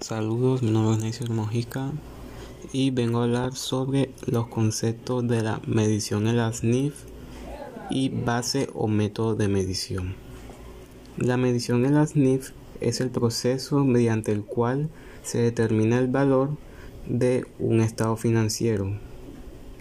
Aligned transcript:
Saludos, 0.00 0.62
mi 0.62 0.70
nombre 0.70 0.94
es 0.94 1.02
Necio 1.02 1.34
Mojica 1.34 1.90
y 2.72 2.92
vengo 2.92 3.18
a 3.18 3.24
hablar 3.24 3.54
sobre 3.54 4.10
los 4.26 4.46
conceptos 4.46 5.26
de 5.26 5.42
la 5.42 5.60
medición 5.66 6.28
en 6.28 6.36
las 6.36 6.62
NIF 6.62 6.94
y 7.90 8.08
base 8.08 8.70
o 8.74 8.86
método 8.86 9.34
de 9.34 9.48
medición. 9.48 10.14
La 11.16 11.36
medición 11.36 11.84
en 11.84 11.96
las 11.96 12.14
NIF 12.14 12.52
es 12.80 13.00
el 13.00 13.10
proceso 13.10 13.84
mediante 13.84 14.30
el 14.30 14.44
cual 14.44 14.88
se 15.22 15.38
determina 15.38 15.98
el 15.98 16.06
valor 16.06 16.50
de 17.08 17.44
un 17.58 17.80
estado 17.80 18.16
financiero, 18.16 18.92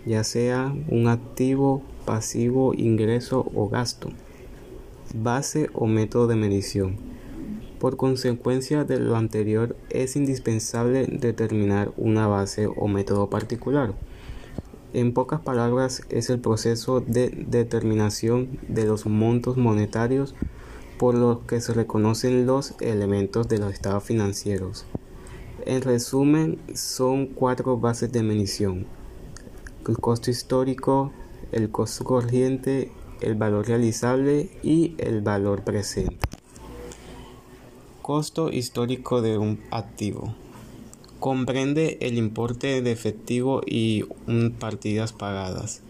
ya 0.04 0.24
sea 0.24 0.76
un 0.90 1.10
activo, 1.10 1.84
pasivo, 2.06 2.74
ingreso 2.74 3.46
o 3.54 3.70
gasto. 3.70 4.10
Base 5.14 5.70
o 5.74 5.86
método 5.86 6.26
de 6.26 6.36
medición 6.36 7.17
por 7.80 7.98
consecuencia 7.98 8.84
de 8.84 9.00
lo 9.00 9.16
anterior, 9.16 9.76
es 9.90 10.16
indispensable 10.16 11.06
determinar 11.06 11.92
una 11.98 12.28
base 12.28 12.68
o 12.68 12.88
método 12.88 13.30
particular. 13.30 13.94
En 14.94 15.14
pocas 15.14 15.42
palabras, 15.42 16.02
es 16.10 16.30
el 16.30 16.40
proceso 16.40 17.02
de 17.02 17.30
determinación 17.30 18.60
de 18.68 18.86
los 18.86 19.06
montos 19.06 19.58
monetarios 19.58 20.34
por 20.98 21.14
los 21.14 21.40
que 21.42 21.62
se 21.62 21.74
reconocen 21.74 22.46
los 22.46 22.74
elementos 22.82 23.48
de 23.48 23.60
los 23.60 23.74
estados 23.74 24.04
financieros. 24.04 24.86
En 25.66 25.82
resumen, 25.82 26.60
son 26.74 27.28
cuatro 27.28 27.78
bases 27.78 28.12
de 28.12 28.24
medición. 28.24 28.88
El 29.88 29.98
costo 29.98 30.32
histórico, 30.32 31.12
el 31.52 31.70
costo 31.70 32.04
corriente, 32.04 32.92
el 33.22 33.36
valor 33.36 33.68
realizable 33.68 34.50
y 34.64 34.96
el 34.98 35.22
valor 35.22 35.64
presente. 35.64 36.37
Costo 38.08 38.54
histórico 38.54 39.22
de 39.22 39.38
un 39.38 39.60
activo. 39.70 40.34
Comprende 41.20 41.98
el 42.00 42.18
importe 42.18 42.82
de 42.82 42.94
efectivo 42.94 43.62
y 43.66 44.06
partidas 44.60 45.12
pagadas. 45.12 45.82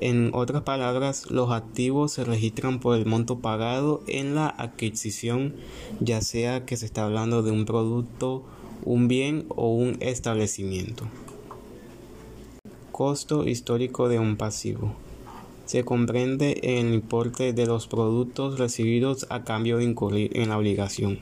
En 0.00 0.30
otras 0.32 0.62
palabras, 0.62 1.30
los 1.30 1.50
activos 1.50 2.12
se 2.12 2.24
registran 2.24 2.80
por 2.80 2.96
el 2.96 3.04
monto 3.04 3.40
pagado 3.40 4.02
en 4.06 4.34
la 4.34 4.48
adquisición, 4.48 5.56
ya 6.00 6.22
sea 6.22 6.64
que 6.64 6.78
se 6.78 6.86
está 6.86 7.04
hablando 7.04 7.42
de 7.42 7.50
un 7.50 7.66
producto, 7.66 8.44
un 8.86 9.06
bien 9.06 9.44
o 9.50 9.68
un 9.68 9.98
establecimiento. 10.00 11.04
Costo 12.92 13.46
histórico 13.46 14.08
de 14.08 14.18
un 14.18 14.38
pasivo. 14.38 14.94
Se 15.66 15.84
comprende 15.84 16.60
el 16.62 16.94
importe 16.94 17.52
de 17.52 17.66
los 17.66 17.88
productos 17.88 18.58
recibidos 18.58 19.26
a 19.28 19.44
cambio 19.44 19.76
de 19.76 19.84
incurrir 19.84 20.34
en 20.34 20.48
la 20.48 20.56
obligación 20.56 21.18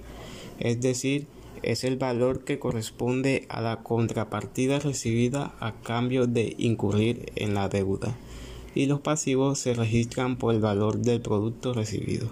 es 0.58 0.80
decir, 0.80 1.26
es 1.62 1.84
el 1.84 1.96
valor 1.96 2.44
que 2.44 2.58
corresponde 2.58 3.46
a 3.48 3.60
la 3.60 3.82
contrapartida 3.82 4.78
recibida 4.78 5.54
a 5.60 5.72
cambio 5.72 6.26
de 6.26 6.54
incurrir 6.58 7.32
en 7.34 7.54
la 7.54 7.68
deuda, 7.68 8.16
y 8.74 8.86
los 8.86 9.00
pasivos 9.00 9.58
se 9.58 9.74
registran 9.74 10.36
por 10.36 10.54
el 10.54 10.60
valor 10.60 10.98
del 10.98 11.20
producto 11.20 11.72
recibido. 11.72 12.28